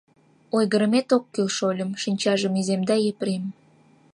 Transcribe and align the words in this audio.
—Ойгырымет 0.55 1.09
ок 1.17 1.23
кӱл, 1.33 1.47
шольым,— 1.57 1.91
шинчажым 2.01 2.53
иземда 2.61 2.95
Епрем. 3.11 3.43